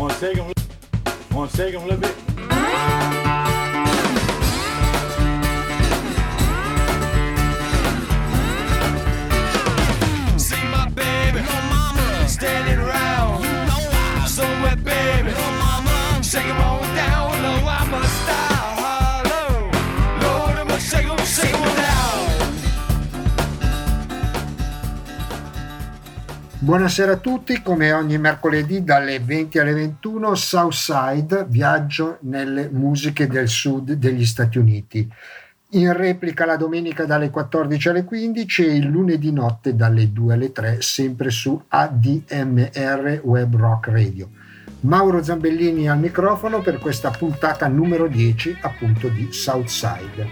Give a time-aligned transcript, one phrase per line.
[0.00, 0.50] Wanna shake them?
[1.34, 2.16] Wanna shake them a little bit?
[10.38, 13.44] See my baby, no mama, standing around.
[13.44, 16.69] You know I'm so wet, baby, no mama, shake 'em all.
[26.62, 33.48] Buonasera a tutti, come ogni mercoledì dalle 20 alle 21 Southside, viaggio nelle musiche del
[33.48, 35.10] sud degli Stati Uniti.
[35.70, 40.52] In replica la domenica dalle 14 alle 15 e il lunedì notte dalle 2 alle
[40.52, 44.28] 3 sempre su ADMR Web Rock Radio.
[44.80, 50.28] Mauro Zambellini al microfono per questa puntata numero 10 appunto di Southside.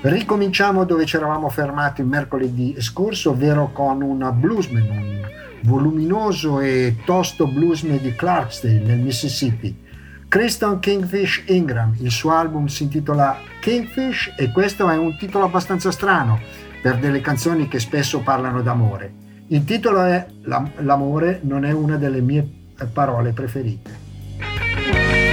[0.00, 5.26] Ricominciamo dove ci eravamo fermati mercoledì scorso, ovvero con un bluesman,
[5.62, 9.86] voluminoso e tosto bluesman di Clarksdale nel Mississippi.
[10.28, 15.90] Kristen Kingfish Ingram, il suo album si intitola Kingfish e questo è un titolo abbastanza
[15.90, 16.38] strano
[16.82, 19.12] per delle canzoni che spesso parlano d'amore.
[19.48, 22.46] Il titolo è "L'am- L'amore non è una delle mie
[22.78, 25.27] eh, parole preferite.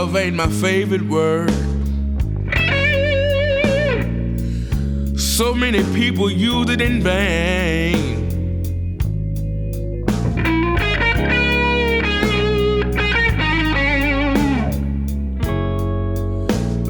[0.00, 1.50] Love ain't my favorite word.
[5.20, 7.98] So many people use it in vain.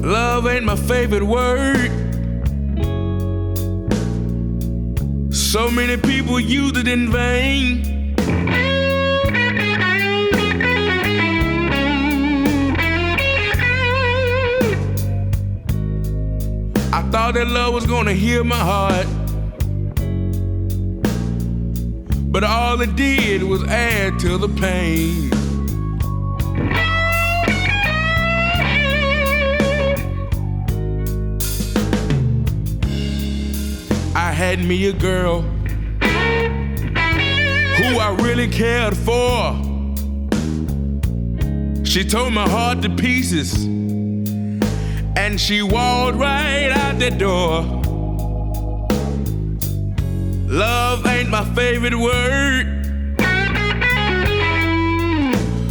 [0.01, 1.91] Love ain't my favorite word.
[5.33, 7.90] So many people use it in vain.
[17.11, 19.05] Thought that love was gonna heal my heart.
[22.31, 25.29] But all it did was add to the pain.
[34.15, 35.41] I had me a girl
[37.81, 39.59] who I really cared for.
[41.83, 43.80] She tore my heart to pieces
[45.21, 47.61] and she walked right out the door.
[50.47, 52.65] Love ain't my favorite word.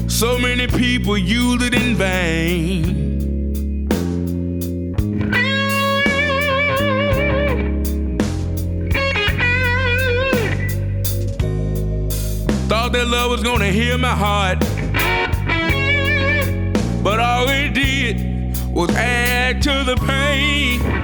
[0.08, 3.88] So many people use it in vain.
[12.68, 14.69] Thought that love was gonna heal my heart.
[18.72, 20.99] Was add to the pain.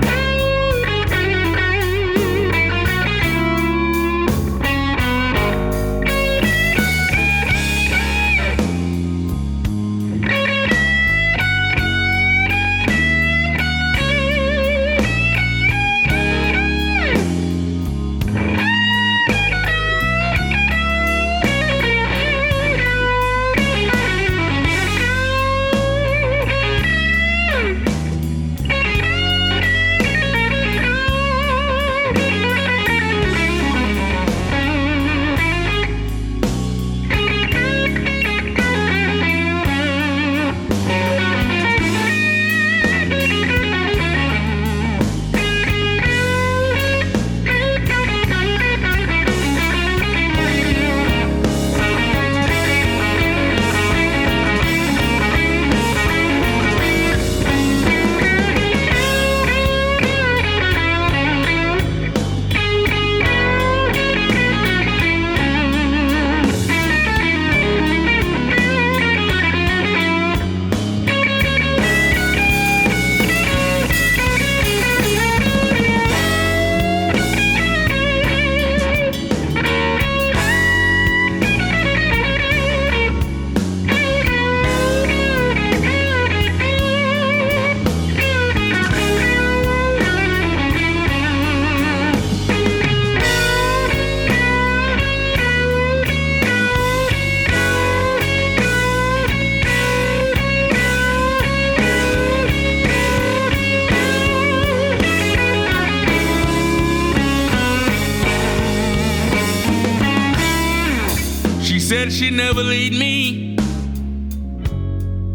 [112.11, 113.57] Said she'd never leave me.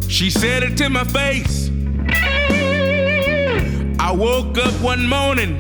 [0.08, 1.70] She said it to my face.
[4.00, 5.58] I woke up one morning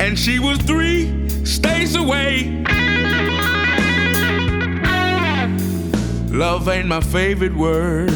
[0.00, 2.64] and she was three states away.
[6.30, 8.10] Love ain't my favorite word.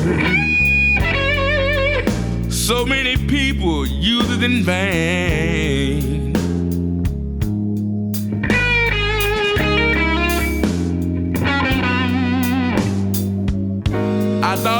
[2.52, 6.25] So many people use it in vain.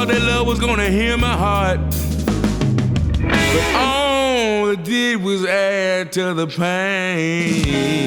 [0.07, 1.79] That love was gonna heal my heart.
[3.19, 7.97] But all it did was add to the pain.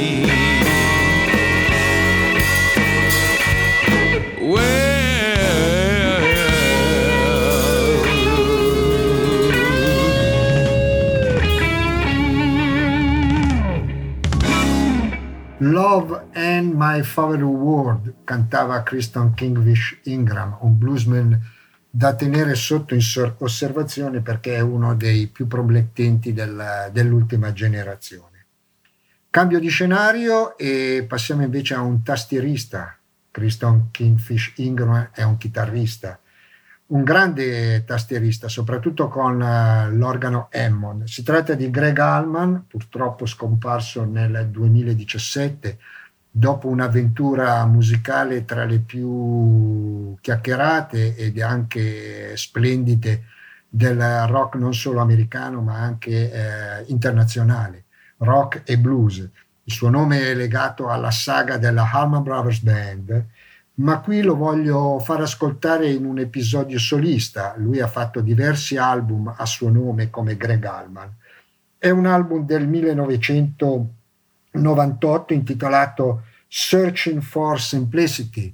[15.63, 21.43] Love and My Favorite World cantava Kristen Kingfish Ingram, un bluesman
[21.91, 22.97] da tenere sotto
[23.39, 28.29] osservazione perché è uno dei più promettenti del, dell'ultima generazione.
[29.29, 32.97] Cambio di scenario e passiamo invece a un tastierista.
[33.31, 36.19] Kristen Kingfish Ingram è un chitarrista
[36.91, 41.05] un grande tastierista, soprattutto con uh, l'organo Hammond.
[41.05, 45.79] Si tratta di Greg Allman, purtroppo scomparso nel 2017,
[46.31, 53.25] dopo un'avventura musicale tra le più chiacchierate ed anche splendide
[53.69, 57.85] del rock non solo americano ma anche eh, internazionale,
[58.19, 59.19] rock e blues.
[59.65, 63.27] Il suo nome è legato alla saga della Allman Brothers Band
[63.81, 67.55] ma qui lo voglio far ascoltare in un episodio solista.
[67.57, 71.11] Lui ha fatto diversi album a suo nome come Greg Allman.
[71.79, 72.69] È un album del
[74.53, 78.53] 1998 intitolato Searching for Simplicity,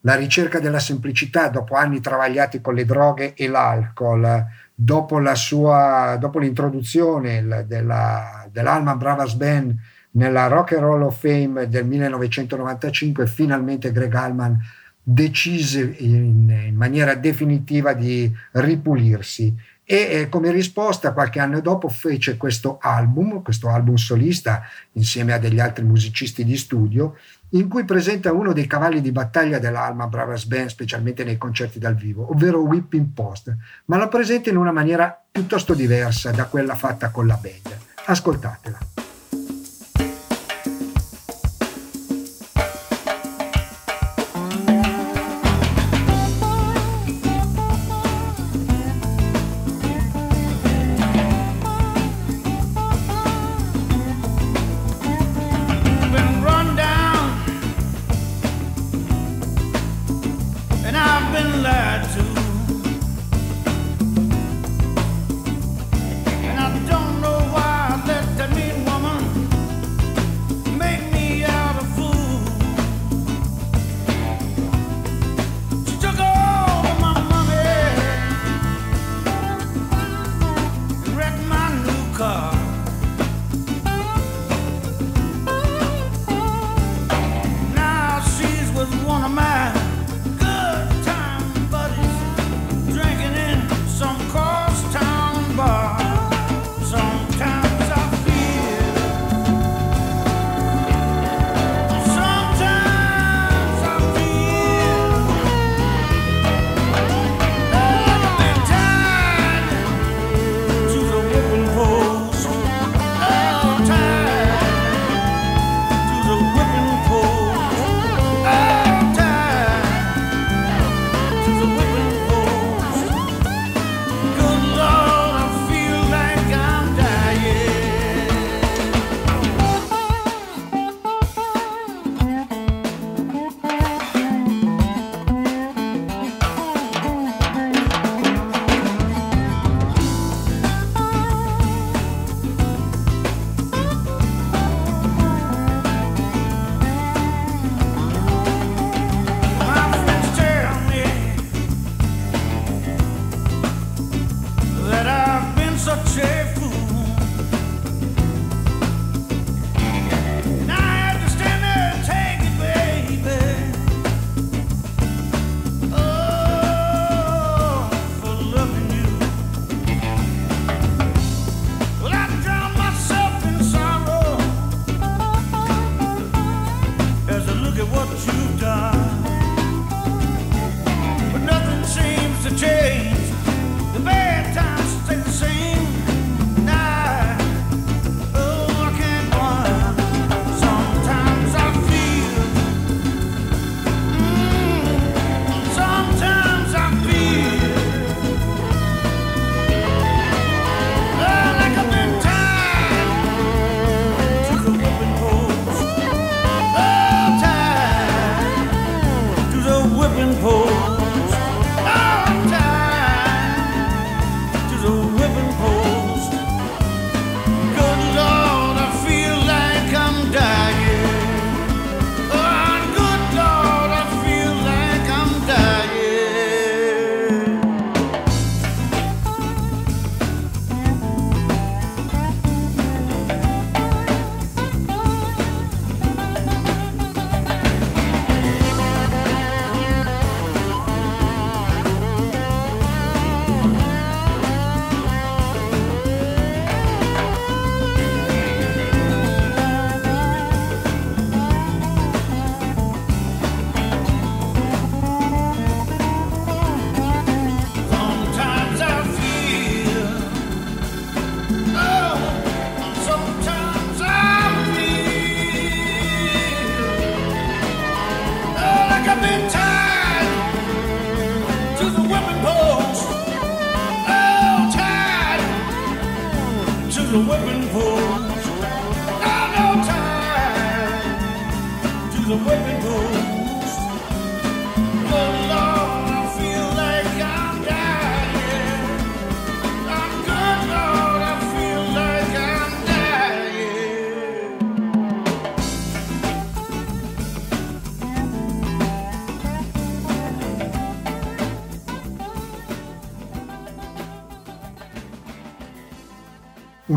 [0.00, 4.44] la ricerca della semplicità dopo anni travagliati con le droghe e l'alcol,
[4.74, 9.76] dopo, la sua, dopo l'introduzione della, dell'Alman Brothers Band
[10.12, 14.58] nella Rock and Roll of Fame del 1995 finalmente Greg Allman
[15.02, 22.36] decise in, in maniera definitiva di ripulirsi e eh, come risposta qualche anno dopo fece
[22.36, 27.16] questo album, questo album solista insieme a degli altri musicisti di studio
[27.50, 31.94] in cui presenta uno dei cavalli di battaglia dell'Alma Brothers Band, specialmente nei concerti dal
[31.94, 33.54] vivo, ovvero Whipping Post,
[33.84, 37.78] ma la presenta in una maniera piuttosto diversa da quella fatta con la band.
[38.06, 38.93] Ascoltatela.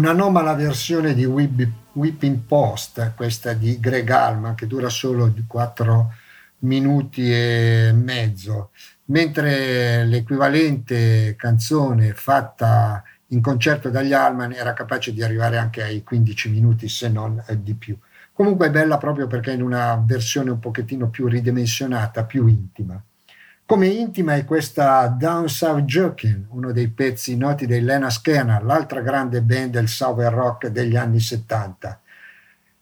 [0.07, 6.13] Un'anomala versione di Whip- Whipping Post, questa di Greg Allman, che dura solo 4
[6.59, 8.69] minuti e mezzo,
[9.07, 16.51] mentre l'equivalente canzone fatta in concerto dagli Allman era capace di arrivare anche ai 15
[16.51, 17.97] minuti, se non di più.
[18.31, 22.97] Comunque è bella proprio perché è in una versione un pochettino più ridimensionata, più intima.
[23.67, 29.01] Come intima è questa Down South Joking, uno dei pezzi noti dei Lena Scanner, l'altra
[29.01, 31.99] grande band del Southern Rock degli anni 70.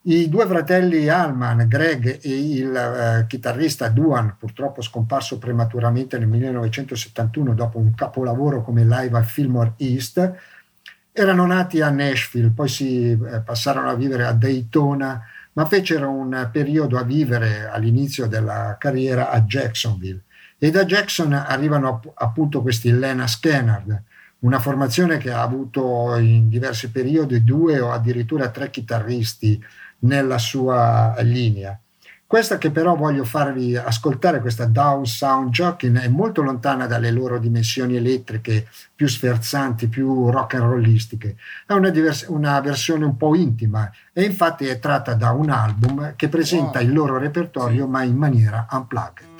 [0.03, 7.55] I due fratelli Allman, Greg e il eh, chitarrista Duan, purtroppo scomparso prematuramente nel 1971
[7.55, 10.33] dopo un capolavoro come live al Fillmore East,
[11.11, 15.19] erano nati a Nashville, poi si eh, passarono a vivere a Daytona,
[15.53, 20.24] ma fecero un periodo a vivere all'inizio della carriera a Jacksonville.
[20.57, 24.01] E da Jackson arrivano app- appunto questi Lena Scanner,
[24.39, 29.61] una formazione che ha avuto in diversi periodi due o addirittura tre chitarristi
[29.99, 31.77] nella sua linea.
[32.27, 37.37] Questa che però voglio farvi ascoltare, questa Down Sound Jockey, è molto lontana dalle loro
[37.37, 41.35] dimensioni elettriche più sferzanti, più rock and rollistiche.
[41.67, 46.13] È una, divers- una versione un po' intima e infatti è tratta da un album
[46.15, 49.34] che presenta il loro repertorio ma in maniera unplugged.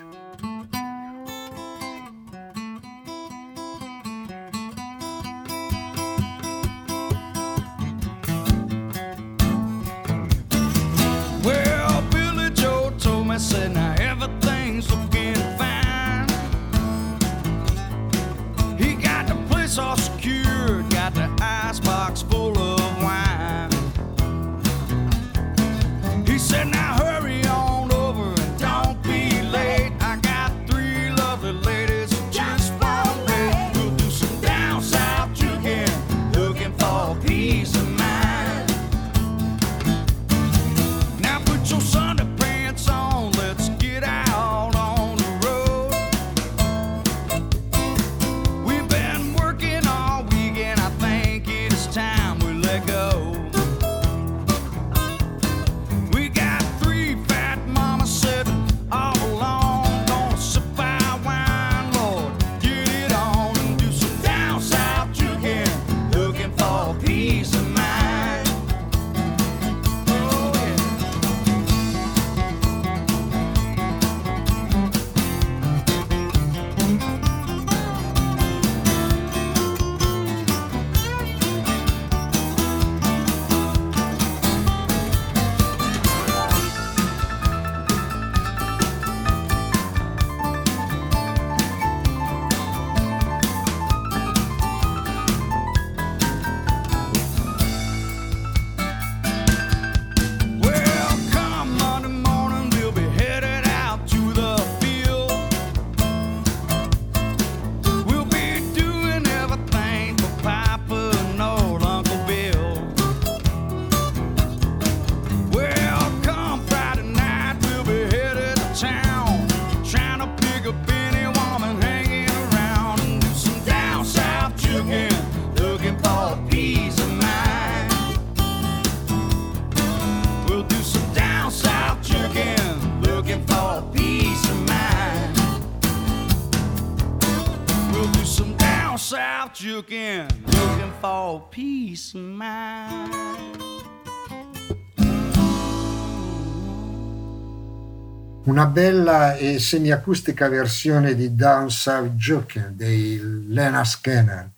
[148.56, 153.20] Una bella e semiacustica versione di Down South Joking dei
[153.50, 154.50] Lena Scanner,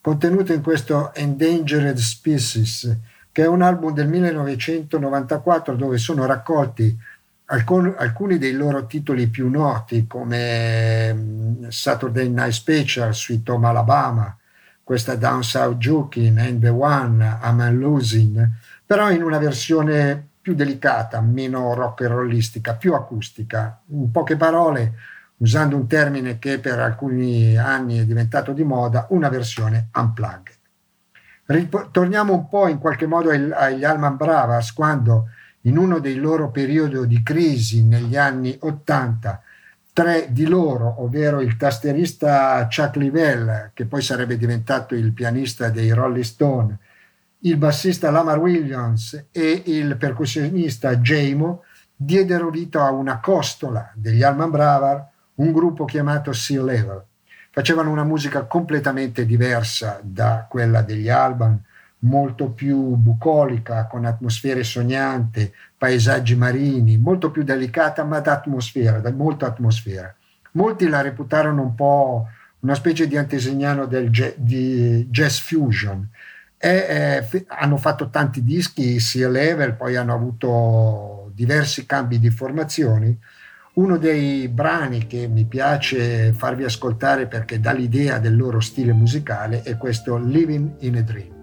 [0.00, 2.92] contenuto in questo Endangered Species,
[3.30, 6.98] che è un album del 1994 dove sono raccolti
[7.44, 14.36] alcun- alcuni dei loro titoli più noti come mm, Saturday Night Special, Sweet Home Alabama,
[14.82, 18.44] questa Down South Joking, And the One, I'm Losing,
[18.84, 23.80] però in una versione più delicata, meno rock and rollistica, più acustica.
[23.86, 24.92] In poche parole,
[25.38, 30.54] usando un termine che per alcuni anni è diventato di moda, una versione unplugged.
[31.90, 35.30] Torniamo un po' in qualche modo agli Alman Bravas quando
[35.62, 39.42] in uno dei loro periodi di crisi negli anni 80
[39.92, 45.90] tre di loro, ovvero il tastierista Chuck Livell, che poi sarebbe diventato il pianista dei
[45.90, 46.78] Rolling Stone,
[47.46, 51.62] il bassista Lamar Williams e il percussionista Jamo,
[51.94, 57.04] diedero vita a una costola degli Alman Bravar, un gruppo chiamato Sea Level.
[57.50, 61.62] Facevano una musica completamente diversa da quella degli Alban,
[62.00, 69.46] molto più bucolica, con atmosfere sognanti, paesaggi marini, molto più delicata, ma d'atmosfera, da molta
[69.46, 70.12] atmosfera.
[70.52, 72.26] Molti la reputarono un po'
[72.60, 76.08] una specie di antesignano del jazz, fusion.
[76.58, 76.68] E,
[77.30, 83.16] eh, hanno fatto tanti dischi sia level, poi hanno avuto diversi cambi di formazioni.
[83.74, 89.62] Uno dei brani che mi piace farvi ascoltare perché dà l'idea del loro stile musicale
[89.62, 91.34] è questo Living in a Dream.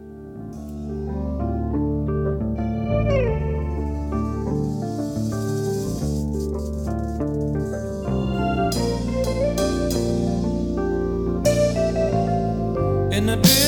[13.11, 13.62] In a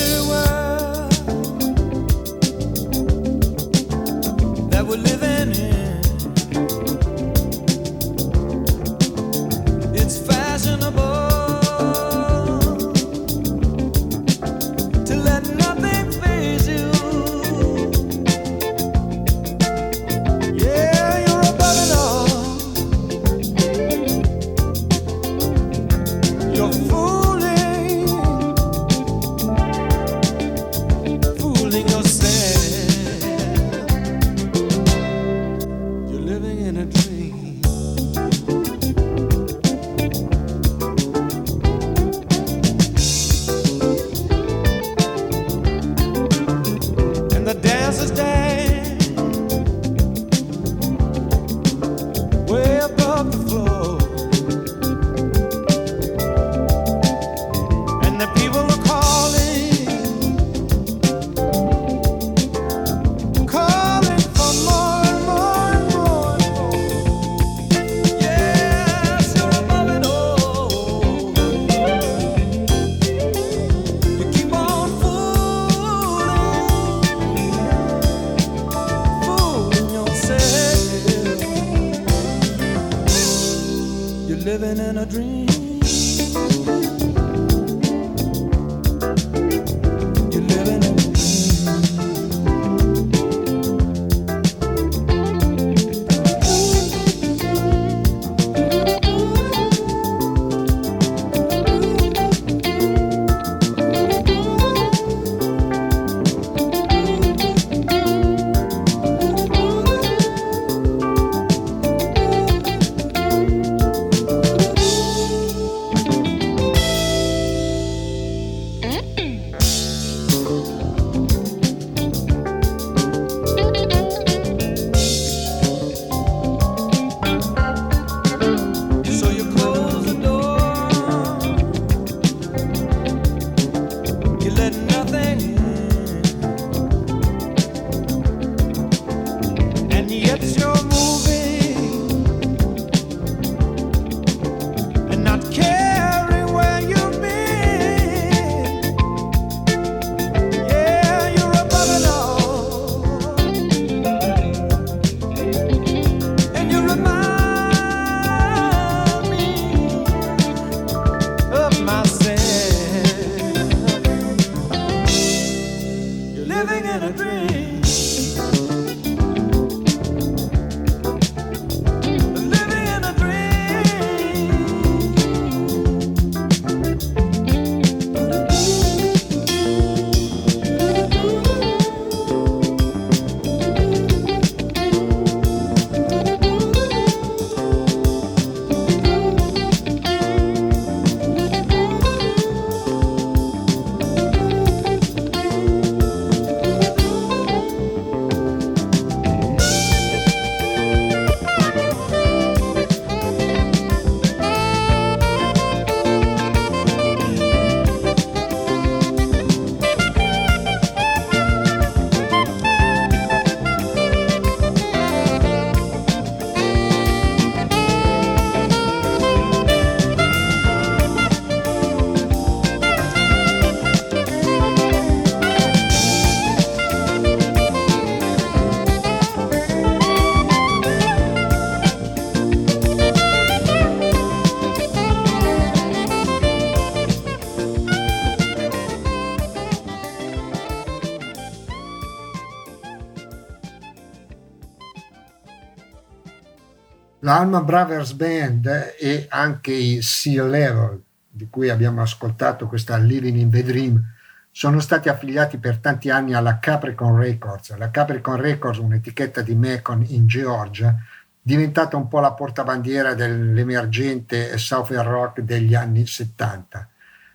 [247.26, 253.50] Alma Brothers Band e anche i Sea Level, di cui abbiamo ascoltato questa Living in
[253.50, 254.02] the Dream,
[254.50, 257.76] sono stati affiliati per tanti anni alla Capricorn Records.
[257.76, 260.96] La Capricorn Records, un'etichetta di Macon in Georgia,
[261.42, 266.88] diventata un po' la portabandiera dell'emergente Southern Rock degli anni 70.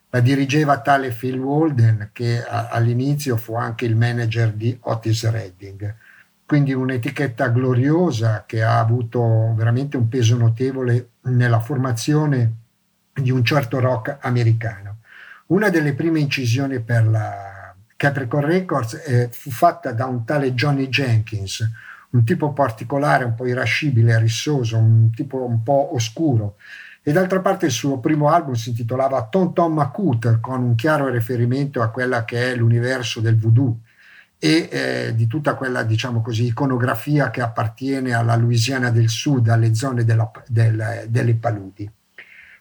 [0.10, 5.96] La dirigeva tale Phil Walden, che all'inizio fu anche il manager di Otis Redding.
[6.52, 12.56] Quindi un'etichetta gloriosa che ha avuto veramente un peso notevole nella formazione
[13.14, 14.98] di un certo rock americano.
[15.46, 20.90] Una delle prime incisioni per la Capricorn Records eh, fu fatta da un tale Johnny
[20.90, 21.66] Jenkins,
[22.10, 26.58] un tipo particolare, un po' irascibile, rissoso, un tipo un po' oscuro.
[27.02, 31.08] E d'altra parte il suo primo album si intitolava Tom Tom Macuter, con un chiaro
[31.08, 33.78] riferimento a quella che è l'universo del voodoo
[34.44, 39.76] e eh, di tutta quella, diciamo così, iconografia che appartiene alla Louisiana del Sud, alle
[39.76, 41.88] zone della, del, delle paludi.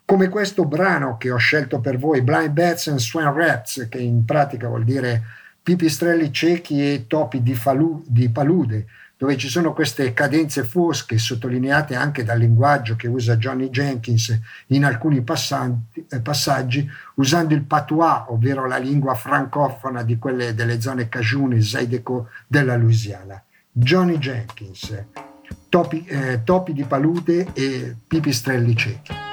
[0.05, 4.27] Come questo brano che ho scelto per voi, Blind Bats and Swan Rats, che in
[4.27, 5.23] pratica vuol dire
[5.63, 8.85] pipistrelli ciechi e topi di, falu, di palude,
[9.21, 14.35] dove ci sono queste cadenze fosche sottolineate anche dal linguaggio che usa Johnny Jenkins
[14.69, 21.11] in alcuni eh, passaggi, usando il patois, ovvero la lingua francofona di quelle delle zone
[21.11, 23.43] Cajun e Zydeco della Louisiana.
[23.71, 25.05] Johnny Jenkins,
[25.69, 29.30] topi, eh, topi di palude e pipistrelli ciechi.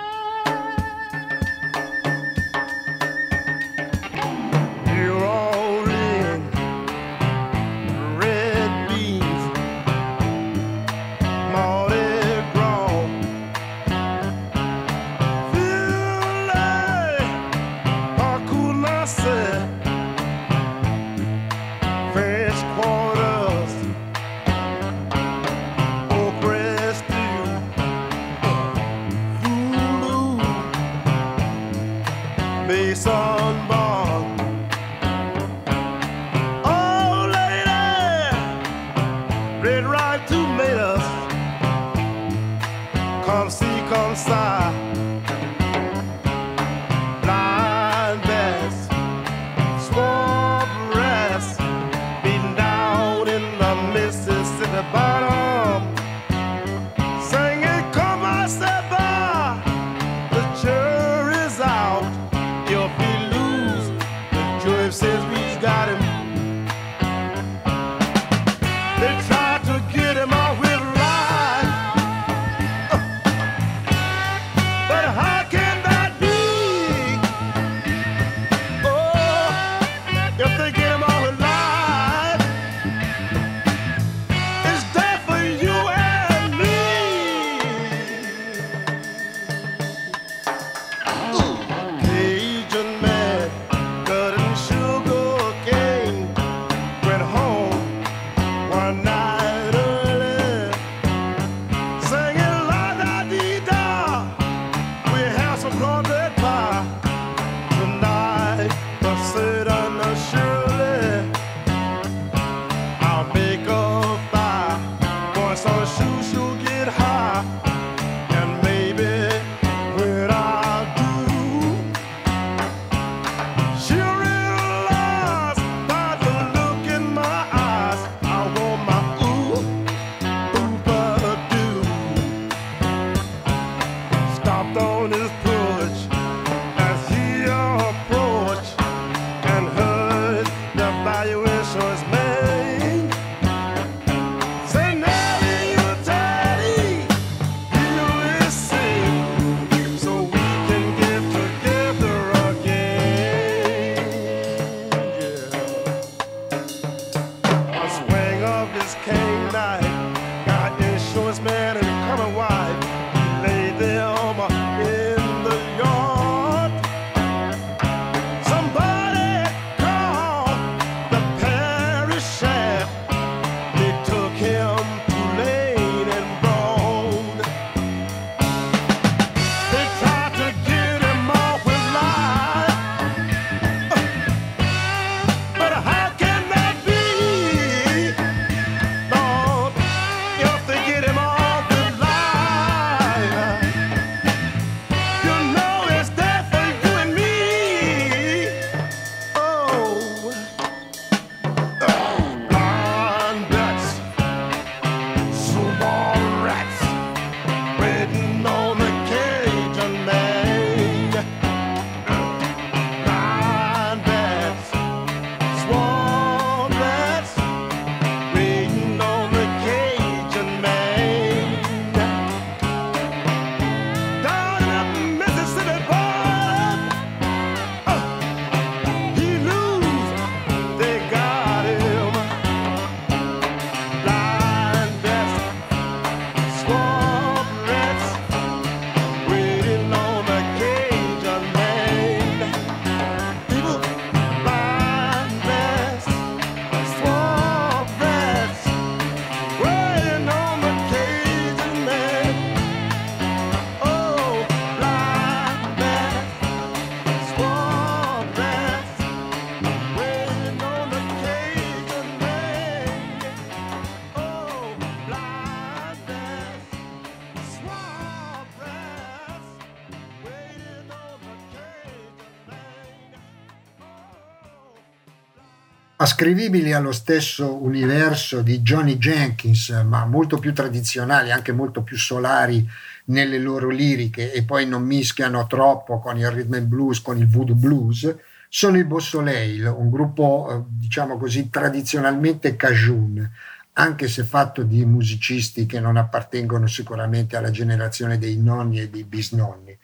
[276.17, 282.67] Ascrivibili allo stesso universo di Johnny Jenkins, ma molto più tradizionali, anche molto più solari
[283.05, 287.27] nelle loro liriche e poi non mischiano troppo con il rhythm and blues, con il
[287.27, 288.15] voodoo blues,
[288.49, 293.29] sono i Bossoleil, un gruppo eh, diciamo così tradizionalmente cajun,
[293.73, 299.03] anche se fatto di musicisti che non appartengono sicuramente alla generazione dei nonni e dei
[299.03, 299.77] bisnonni.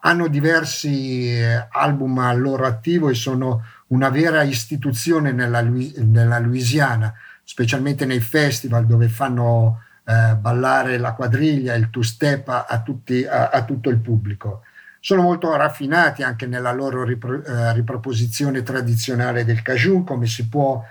[0.00, 7.12] Hanno diversi eh, album al loro attivo e sono una vera istituzione nella, nella Louisiana,
[7.42, 13.90] specialmente nei festival dove fanno eh, ballare la quadriglia, il two-step a, a, a, tutto
[13.90, 14.62] il pubblico.
[14.98, 20.84] Sono molto raffinati anche nella loro ripro, eh, riproposizione tradizionale del cajun, come si può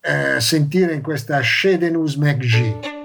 [0.00, 3.01] eh, sentire in questa Shedenus McGee.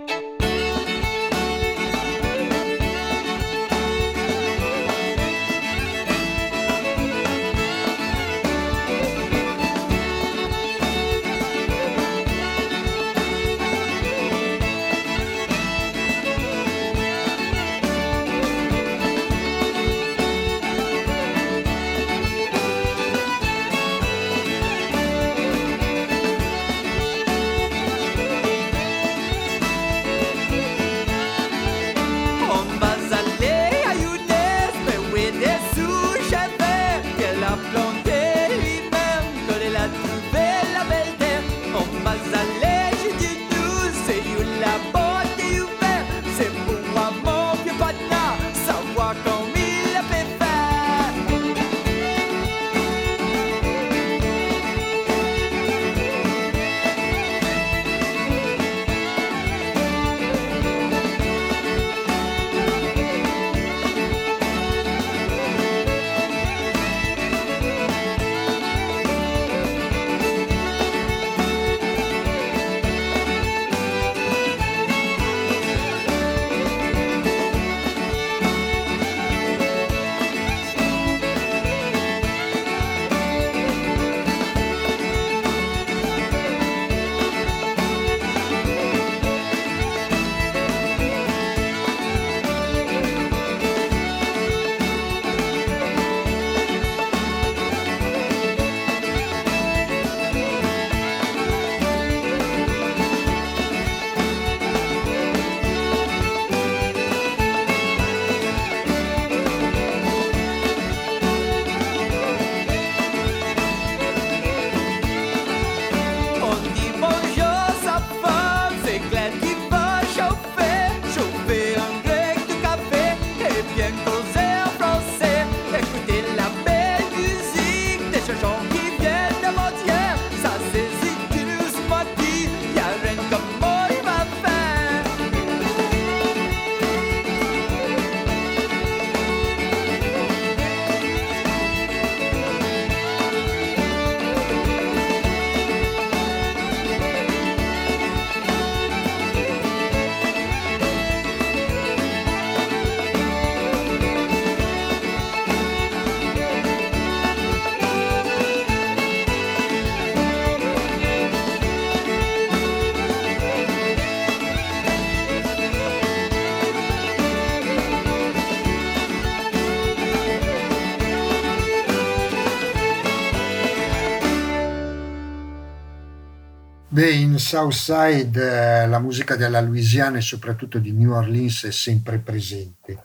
[177.10, 183.02] In Southside eh, la musica della Louisiana e soprattutto di New Orleans è sempre presente.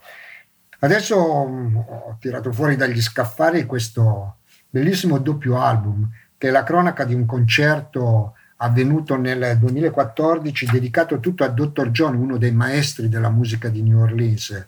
[0.80, 4.38] Adesso mh, mm, ho tirato fuori dagli scaffali questo
[4.68, 11.44] bellissimo doppio album, che è la cronaca di un concerto avvenuto nel 2014 dedicato tutto
[11.44, 11.90] a Dr.
[11.90, 14.66] John, uno dei maestri della musica di New Orleans,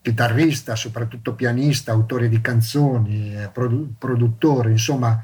[0.00, 5.22] chitarrista, soprattutto pianista, autore di canzoni, eh, produ- produttore, insomma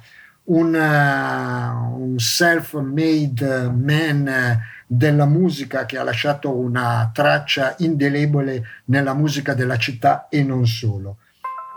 [0.48, 9.54] un, uh, un self-made man della musica che ha lasciato una traccia indelebile nella musica
[9.54, 11.18] della città e non solo.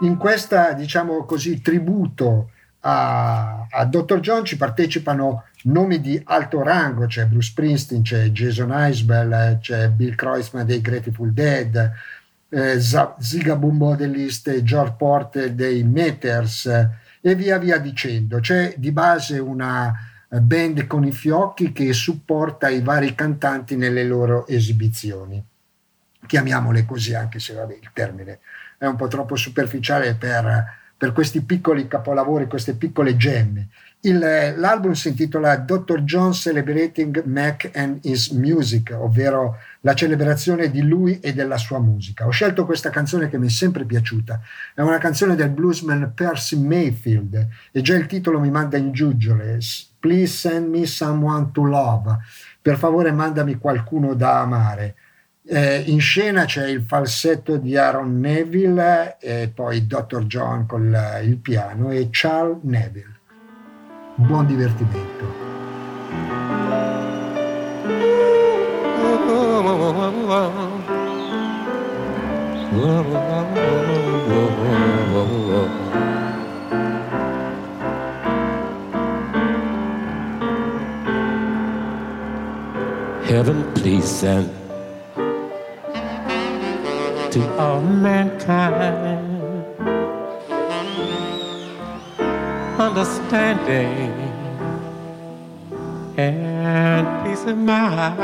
[0.01, 4.19] In questa, diciamo così, tributo a, a Dr.
[4.19, 10.15] John ci partecipano nomi di alto rango, c'è Bruce Springsteen, c'è Jason Isbell, c'è Bill
[10.15, 11.91] Kreuzman dei Grateful Dead,
[12.49, 16.69] eh, Ziga Bumbo dell'Ist, George Porter dei Meters,
[17.21, 18.39] e via via dicendo.
[18.39, 19.93] C'è di base una
[20.27, 25.43] eh, band con i fiocchi che supporta i vari cantanti nelle loro esibizioni.
[26.25, 28.39] Chiamiamole così, anche se vabbè, il termine
[28.77, 33.69] è un po' troppo superficiale per per questi piccoli capolavori, queste piccole gemme.
[34.03, 36.01] L'album si intitola Dr.
[36.01, 42.25] John Celebrating Mac and His Music, ovvero la celebrazione di lui e della sua musica.
[42.25, 44.41] Ho scelto questa canzone che mi è sempre piaciuta,
[44.73, 49.59] è una canzone del bluesman Percy Mayfield e già il titolo mi manda in giuggiole.
[49.99, 52.17] Please send me someone to love.
[52.59, 54.95] Per favore mandami qualcuno da amare.
[55.45, 60.25] Eh, in scena c'è il falsetto di Aaron Neville e poi Dr.
[60.25, 63.19] John con il piano e Charles Neville.
[64.27, 65.25] Buon divertimento.
[83.25, 84.49] Heaven, please send
[87.31, 89.50] to all mankind
[92.91, 94.11] understanding
[96.17, 98.17] and peace of mind.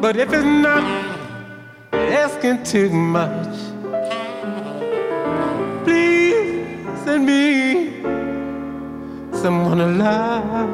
[0.00, 0.84] But if it's not
[1.92, 3.56] asking too much,
[5.82, 6.64] please
[7.04, 8.00] send me
[9.32, 10.70] someone to love,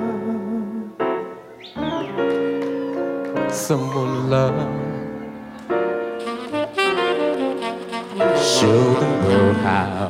[3.50, 4.83] someone to love.
[8.64, 10.08] Show the world how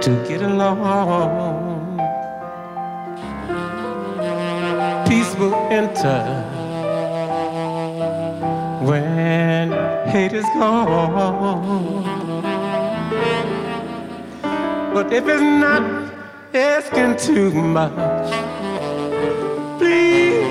[0.00, 1.96] to get along.
[5.06, 6.22] Peace will enter
[8.82, 9.70] when
[10.08, 12.02] hate is gone.
[14.92, 15.84] But if it's not
[16.52, 17.92] asking too much,
[19.78, 20.42] please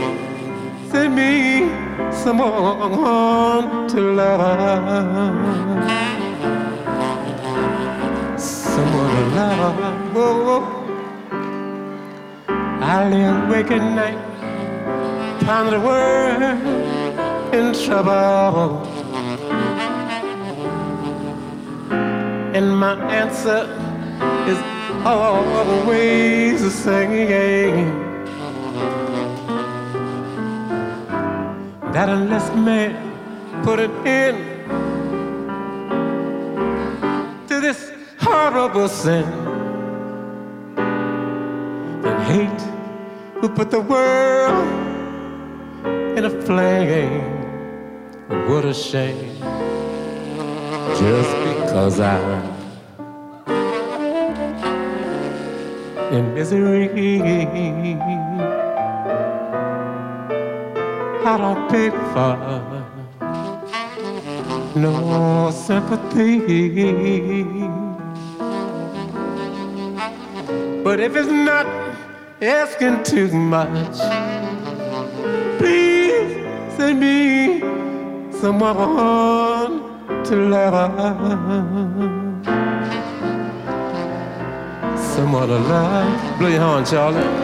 [0.89, 1.72] send me
[2.15, 5.49] someone to love.
[8.39, 10.13] Someone to love.
[10.13, 10.83] Whoa.
[12.81, 14.19] I lay awake at night,
[15.45, 18.85] find the world in trouble.
[22.53, 23.61] And my answer
[24.47, 24.59] is
[25.05, 28.12] always the same.
[31.93, 32.91] That unless man
[33.63, 34.37] put an end
[37.47, 39.23] to this horrible sin,
[42.01, 42.63] then hate
[43.39, 44.67] will put the world
[46.17, 47.21] in a flame.
[48.49, 49.37] What a shame.
[50.97, 52.41] Just because I'm
[56.11, 58.62] in misery.
[61.25, 62.35] I don't beg for
[64.75, 66.39] no sympathy.
[70.83, 71.65] But if it's not
[72.41, 73.99] asking too much,
[75.59, 76.43] please
[76.75, 77.61] send me
[78.31, 80.91] someone to love.
[84.99, 86.37] Someone to love.
[86.37, 87.42] Blow your horn, Charlie.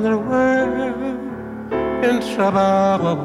[0.00, 1.00] The world
[2.04, 3.18] in trouble.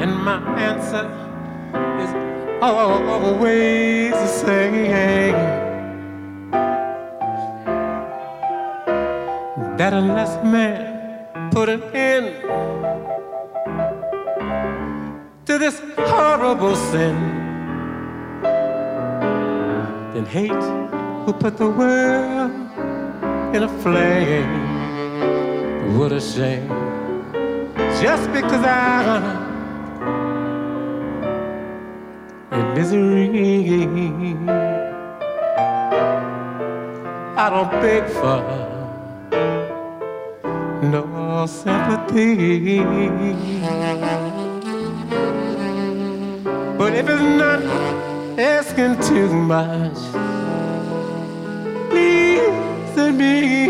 [0.00, 1.04] And my answer
[2.02, 2.10] is
[2.62, 5.58] always the same.
[9.78, 12.34] that unless man put an end
[15.46, 17.14] to this horrible sin,
[20.14, 20.50] then hate
[21.24, 22.57] will put the world
[23.58, 24.52] in a flame.
[25.98, 26.68] What a shame.
[28.00, 29.24] Just because I'm
[32.52, 34.36] in misery,
[37.36, 38.40] I don't beg for
[40.94, 42.78] no sympathy.
[46.78, 47.60] But if it's not
[48.38, 50.27] asking too much,
[53.18, 53.66] me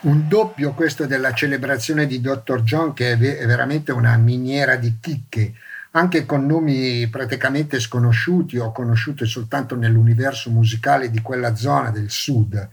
[0.00, 2.62] Un doppio questo della celebrazione di Dr.
[2.62, 5.54] John che è, ve- è veramente una miniera di chicche,
[5.92, 12.68] anche con nomi praticamente sconosciuti o conosciuti soltanto nell'universo musicale di quella zona del sud.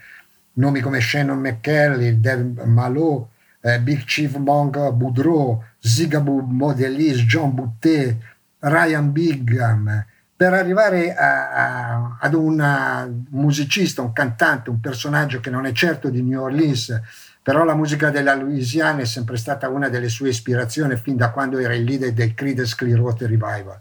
[0.54, 3.28] Nomi come Shannon McKelly, Dave Malot,
[3.66, 8.18] eh, Big Chief Monk Boudreau, Zigaboo Modelis, John Boutet,
[8.60, 10.06] Ryan Bigham,
[10.36, 16.10] per arrivare a- a- ad un musicista, un cantante, un personaggio che non è certo
[16.10, 17.00] di New Orleans,
[17.42, 21.58] però la musica della Louisiana è sempre stata una delle sue ispirazioni fin da quando
[21.60, 23.80] era il leader del Creedence Clearwater Revival.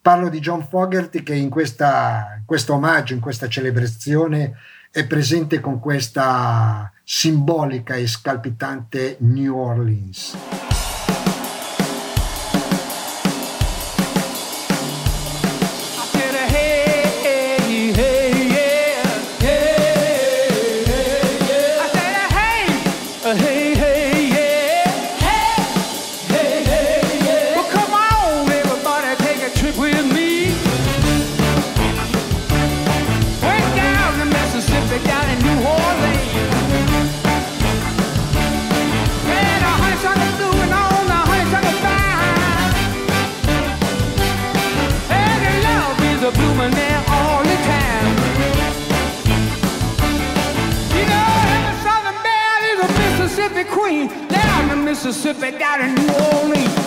[0.00, 4.54] Parlo di John Fogerty che in questa, in questo omaggio, in questa celebrazione
[4.96, 10.65] è presente con questa simbolica e scalpitante New Orleans.
[55.06, 56.85] Mississippi, down in New Orleans.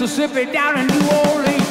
[0.00, 1.69] Mississippi, down in New Orleans.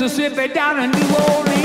[0.00, 1.59] Down the Mississippi, down in New Orleans.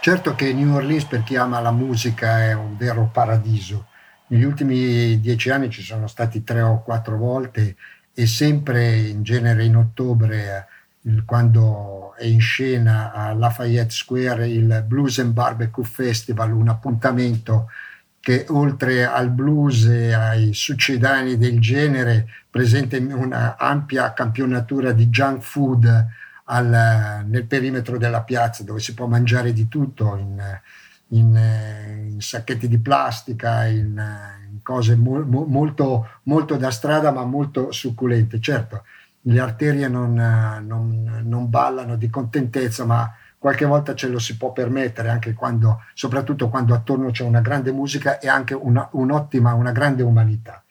[0.00, 3.88] Certo che New Orleans per chi ama la musica è un vero paradiso.
[4.28, 7.76] Negli ultimi dieci anni ci sono stati tre o quattro volte
[8.14, 10.66] e sempre in genere in ottobre,
[11.24, 17.68] quando è in scena a Lafayette Square il Blues and Barbecue Festival, un appuntamento
[18.26, 25.42] che oltre al blues e ai succedani del genere presenta una ampia campionatura di junk
[25.42, 26.06] food
[26.46, 30.42] al- nel perimetro della piazza dove si può mangiare di tutto in,
[31.10, 33.96] in, in sacchetti di plastica, in,
[34.50, 38.40] in cose mo- mo- molto, molto da strada ma molto succulente.
[38.40, 38.82] Certo,
[39.28, 44.52] le arterie non, non- non ballano di contentezza, ma qualche volta ce lo si può
[44.52, 49.72] permettere, anche quando, soprattutto quando attorno c'è una grande musica e anche una, un'ottima, una
[49.72, 50.62] grande umanità.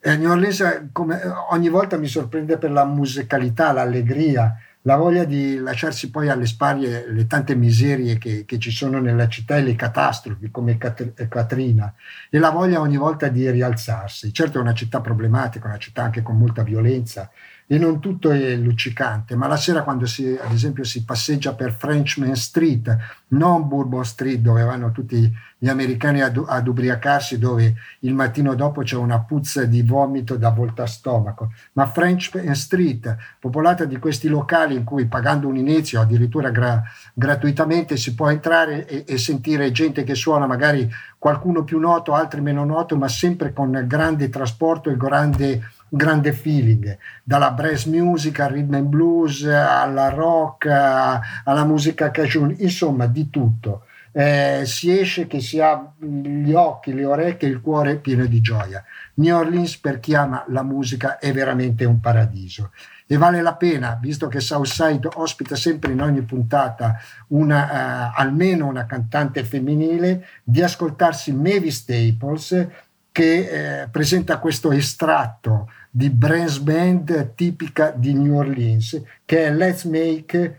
[0.00, 1.20] Eh, New Orleans, come,
[1.50, 7.10] ogni volta mi sorprende per la musicalità, l'allegria, la voglia di lasciarsi poi alle spalle
[7.10, 11.94] le tante miserie che, che ci sono nella città e le catastrofi come Katrina
[12.28, 14.30] e la voglia ogni volta di rialzarsi.
[14.30, 17.30] Certo è una città problematica, una città anche con molta violenza
[17.66, 21.72] e non tutto è luccicante, ma la sera quando si, ad esempio si passeggia per
[21.72, 22.96] Frenchman Street,
[23.28, 28.82] non Bourbon Street dove vanno tutti gli americani ad, ad ubriacarsi, dove il mattino dopo
[28.82, 34.28] c'è una puzza di vomito da volta a stomaco, ma Frenchman Street, popolata di questi
[34.28, 36.82] locali in cui pagando un inizio, addirittura gra-
[37.14, 40.86] gratuitamente, si può entrare e, e sentire gente che suona magari
[41.18, 45.62] qualcuno più noto, altri meno noto, ma sempre con grande trasporto e grande
[45.96, 53.06] grande feeling, dalla brass music al rhythm and blues, alla rock, alla musica cajun, insomma
[53.06, 53.84] di tutto.
[54.16, 58.84] Eh, si esce che si ha gli occhi, le orecchie, il cuore pieno di gioia.
[59.14, 62.70] New Orleans per chi ama la musica è veramente un paradiso
[63.06, 66.96] e vale la pena, visto che Southside ospita sempre in ogni puntata
[67.28, 72.68] una, eh, almeno una cantante femminile, di ascoltarsi Mavis Staples
[73.12, 79.84] che eh, presenta questo estratto di brass band tipica di New Orleans che è Let's
[79.84, 80.58] Make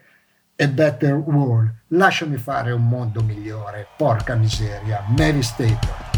[0.56, 1.74] a Better World.
[1.88, 6.15] Lasciami fare un mondo migliore, porca miseria, Mavis Staples.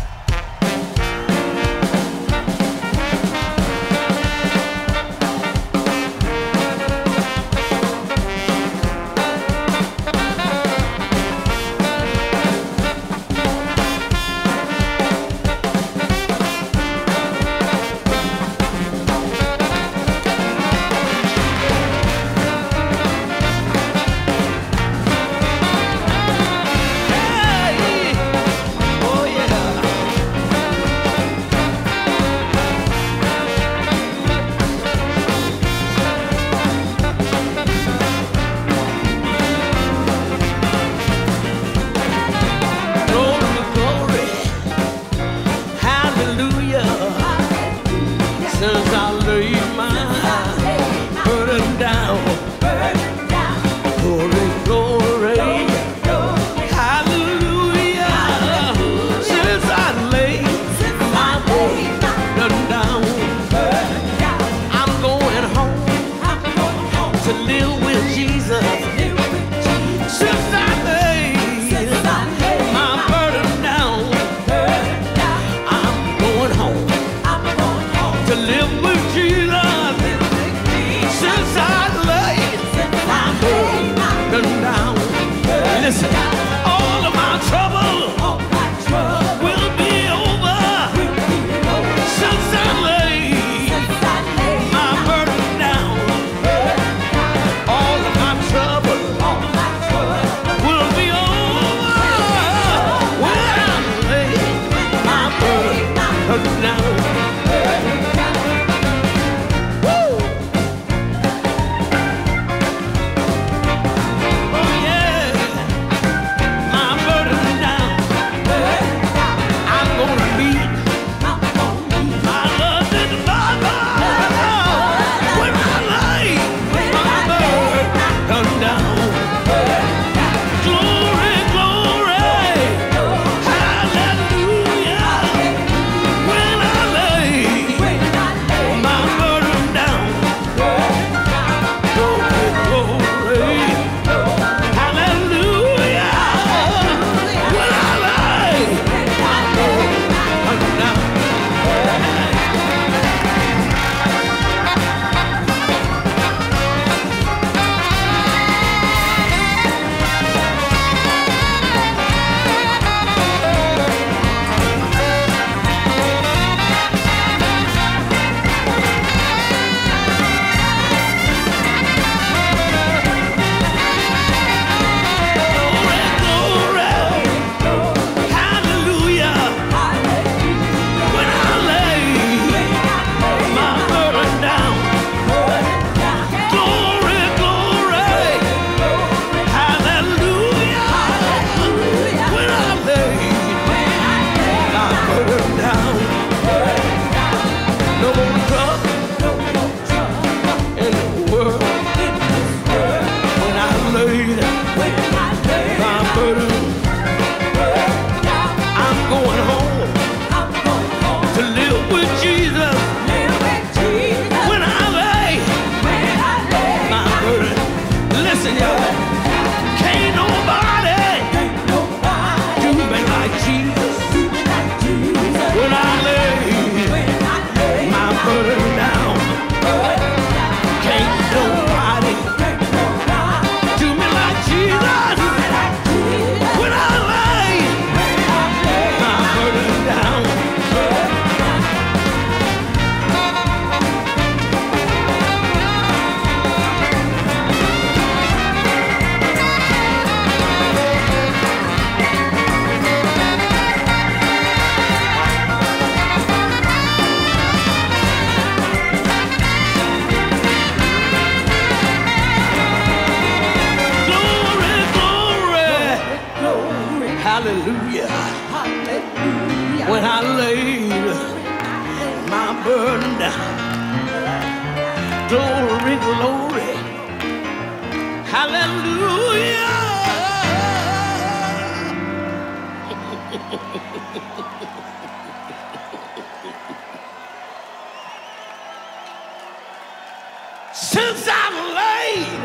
[290.80, 292.40] Since I've laid,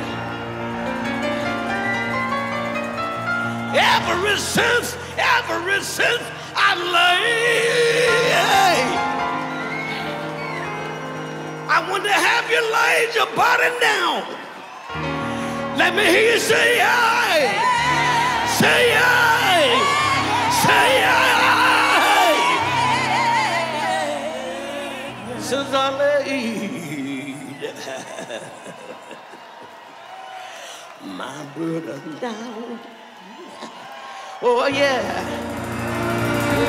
[3.76, 6.22] ever since, ever since
[6.56, 8.08] I've laid,
[11.68, 14.24] I want to have you laid your body down.
[15.76, 17.52] Let me hear you say aye.
[18.48, 19.76] Say aye.
[20.64, 21.38] Say aye.
[25.38, 26.81] Since I laid
[31.02, 32.80] my burden down.
[34.40, 35.02] Oh yeah.
[36.56, 36.62] Oh.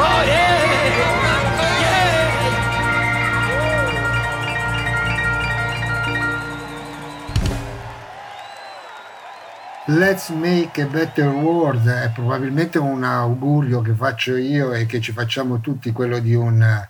[0.00, 1.80] Oh yeah.
[1.80, 1.98] Yeah.
[9.88, 15.12] Let's make a better world è probabilmente un augurio che faccio io e che ci
[15.12, 16.88] facciamo tutti, quello di un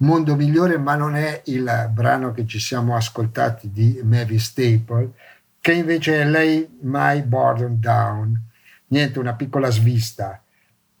[0.00, 5.12] mondo migliore, ma non è il brano che ci siamo ascoltati di Mavis Staple,
[5.60, 8.40] che invece è Lay My Burden Down.
[8.88, 10.42] Niente, una piccola svista.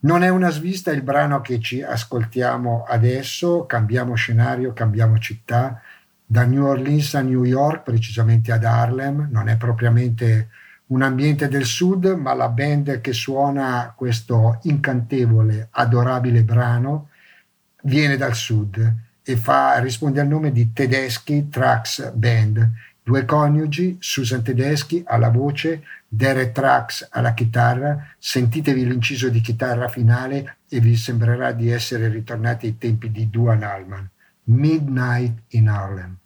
[0.00, 5.80] Non è una svista il brano che ci ascoltiamo adesso, cambiamo scenario, cambiamo città,
[6.24, 10.48] da New Orleans a New York, precisamente ad Harlem, non è propriamente
[10.86, 17.09] un ambiente del sud, ma la band che suona questo incantevole, adorabile brano
[17.82, 22.70] viene dal sud e fa, risponde al nome di Tedeschi Trax Band.
[23.02, 28.14] Due coniugi, Susan Tedeschi alla voce, Derek Trax alla chitarra.
[28.18, 33.62] Sentitevi l'inciso di chitarra finale e vi sembrerà di essere ritornati ai tempi di Duan
[33.62, 34.08] Allman.
[34.44, 36.16] Midnight in Harlem.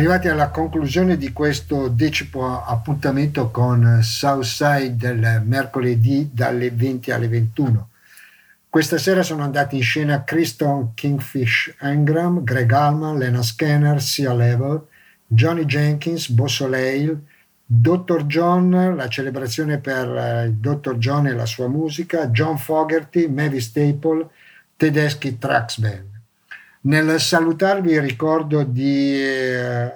[0.00, 7.88] Arrivati alla conclusione di questo decimo appuntamento con Southside del mercoledì dalle 20 alle 21.
[8.70, 14.86] Questa sera sono andati in scena Kristen Kingfish Engram, Greg Allman, Lena Scanner, Sia Level,
[15.26, 17.20] Johnny Jenkins, Bo Soleil,
[17.66, 18.24] Dr.
[18.24, 20.96] John, la celebrazione per eh, il Dr.
[20.96, 24.26] John e la sua musica, John Fogerty, Mavis Staple,
[24.78, 26.09] Tedeschi Trax Band.
[26.82, 29.92] Nel salutarvi ricordo di eh,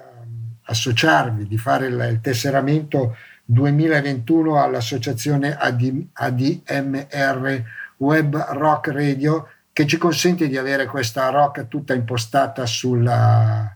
[0.65, 7.63] associarvi, di fare il, il, tesseramento 2021 all'associazione AD, ADMR
[7.97, 13.75] Web Rock Radio che ci consente di avere questa rock tutta impostata sulla,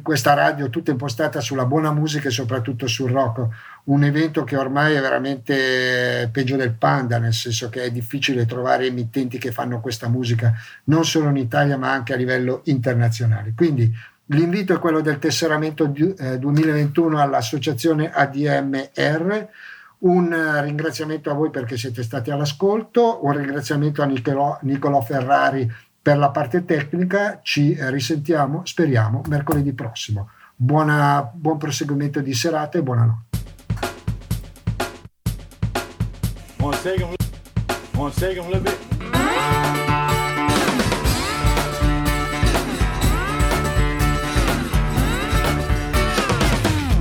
[0.00, 3.48] questa radio tutta impostata sulla buona musica e soprattutto sul rock,
[3.84, 8.86] un evento che ormai è veramente peggio del panda, nel senso che è difficile trovare
[8.86, 10.54] emittenti che fanno questa musica
[10.84, 13.52] non solo in Italia ma anche a livello internazionale.
[13.54, 13.92] Quindi
[14.26, 19.48] l'invito è quello del tesseramento 2021 eh, all'associazione ADMR.
[19.96, 25.70] Un ringraziamento a voi perché siete stati all'ascolto, un ringraziamento a Nicolò, Nicolò Ferrari
[26.02, 30.28] per la parte tecnica ci risentiamo, speriamo, mercoledì prossimo.
[30.54, 33.33] Buona, buon proseguimento di serata e buonanotte.
[36.64, 37.14] Wanna shake them?
[37.94, 38.78] Wanna shake them a little bit?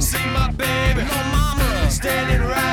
[0.01, 2.72] See my baby, my mama standing right.